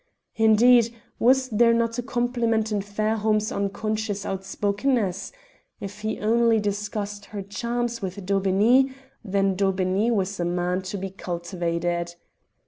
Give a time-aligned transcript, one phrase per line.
[0.37, 5.31] Indeed, was there not a compliment in Fairholme's unconscious outspokenness?
[5.79, 8.93] If he only discussed her charms with Daubeney
[9.23, 12.15] then Daubeney was a man to be cultivated.